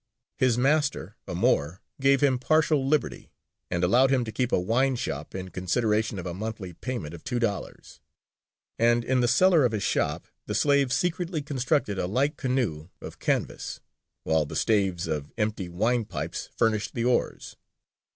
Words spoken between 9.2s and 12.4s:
cellar of his shop the slave secretly constructed a light